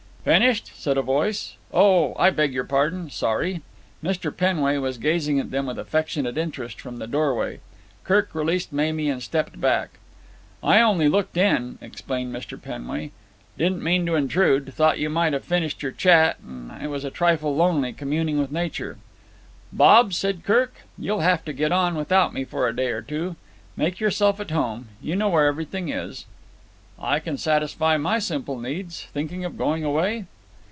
"Finished?" 0.23 0.71
said 0.79 0.99
a 0.99 1.01
voice. 1.01 1.55
"Oh, 1.73 2.13
I 2.15 2.29
beg 2.29 2.53
your 2.53 2.63
pardon. 2.63 3.09
Sorry." 3.09 3.61
Mr. 4.03 4.29
Penway 4.29 4.77
was 4.77 4.99
gazing 4.99 5.39
at 5.39 5.49
them 5.49 5.65
with 5.65 5.79
affectionate 5.79 6.37
interest 6.37 6.79
from 6.79 6.97
the 6.97 7.07
doorway. 7.07 7.59
Kirk 8.03 8.35
released 8.35 8.71
Mamie 8.71 9.09
and 9.09 9.23
stepped 9.23 9.59
back. 9.59 9.97
"I 10.63 10.79
only 10.79 11.09
looked 11.09 11.37
in," 11.37 11.79
explained 11.81 12.31
Mr. 12.35 12.61
Penway. 12.61 13.09
"Didn't 13.57 13.81
mean 13.81 14.05
to 14.05 14.13
intrude. 14.13 14.71
Thought 14.75 14.99
you 14.99 15.09
might 15.09 15.33
have 15.33 15.43
finished 15.43 15.81
your 15.81 15.91
chat, 15.91 16.37
and 16.47 16.71
it 16.79 16.91
was 16.91 17.03
a 17.03 17.09
trifle 17.09 17.55
lonely 17.55 17.91
communing 17.91 18.37
with 18.37 18.51
nature." 18.51 18.99
"Bob," 19.73 20.13
said 20.13 20.43
Kirk, 20.43 20.81
"you'll 20.99 21.21
have 21.21 21.43
to 21.45 21.51
get 21.51 21.71
on 21.71 21.95
without 21.95 22.31
me 22.31 22.43
for 22.45 22.67
a 22.67 22.75
day 22.75 22.91
or 22.91 23.01
two. 23.01 23.37
Make 23.75 23.99
yourself 23.99 24.39
at 24.39 24.51
home. 24.51 24.89
You 25.01 25.15
know 25.15 25.29
where 25.29 25.47
everything 25.47 25.89
is." 25.89 26.27
"I 27.03 27.17
can 27.19 27.35
satisfy 27.39 27.97
my 27.97 28.19
simple 28.19 28.59
needs. 28.59 29.05
Thinking 29.11 29.43
of 29.43 29.57
going 29.57 29.83
away?" 29.83 30.25